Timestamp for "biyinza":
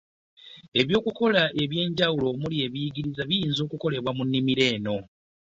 3.29-3.61